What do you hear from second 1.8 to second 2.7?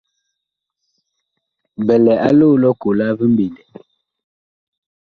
Bi lɛ a loo lʼ